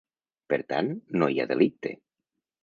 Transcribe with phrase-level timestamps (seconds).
[0.53, 0.89] Per tant,
[1.23, 1.93] no hi ha delicte.